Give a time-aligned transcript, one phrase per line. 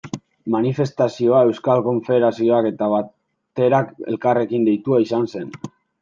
[0.53, 5.53] Manifestazioa Euskal Konfederazioak eta Baterak elkarrekin deitua izan zen.